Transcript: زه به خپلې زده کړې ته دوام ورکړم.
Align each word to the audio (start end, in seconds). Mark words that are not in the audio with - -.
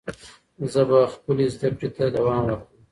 زه 0.71 0.81
به 0.89 0.99
خپلې 1.13 1.45
زده 1.53 1.69
کړې 1.77 1.89
ته 1.95 2.03
دوام 2.17 2.41
ورکړم. 2.45 2.61